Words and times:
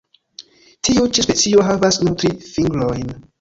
Tiu 0.87 1.03
ĉi 1.17 1.25
specio 1.27 1.67
havas 1.67 2.01
nur 2.07 2.17
tri 2.25 2.33
fingrojn. 2.57 3.07